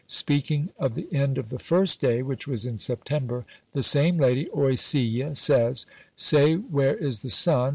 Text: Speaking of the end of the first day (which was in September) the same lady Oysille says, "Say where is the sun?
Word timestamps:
Speaking 0.07 0.71
of 0.79 0.95
the 0.95 1.07
end 1.13 1.37
of 1.37 1.49
the 1.49 1.59
first 1.59 2.01
day 2.01 2.23
(which 2.23 2.47
was 2.47 2.65
in 2.65 2.79
September) 2.79 3.45
the 3.73 3.83
same 3.83 4.17
lady 4.17 4.47
Oysille 4.49 5.37
says, 5.37 5.85
"Say 6.15 6.55
where 6.55 6.95
is 6.97 7.21
the 7.21 7.29
sun? 7.29 7.69